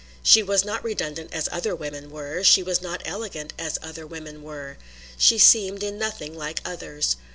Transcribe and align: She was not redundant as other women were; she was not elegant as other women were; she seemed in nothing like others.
She 0.23 0.41
was 0.41 0.65
not 0.65 0.83
redundant 0.83 1.31
as 1.31 1.47
other 1.51 1.75
women 1.75 2.09
were; 2.09 2.43
she 2.43 2.63
was 2.63 2.81
not 2.81 3.03
elegant 3.05 3.53
as 3.59 3.77
other 3.83 4.07
women 4.07 4.41
were; 4.41 4.79
she 5.15 5.37
seemed 5.37 5.83
in 5.83 5.99
nothing 5.99 6.35
like 6.35 6.59
others. 6.65 7.17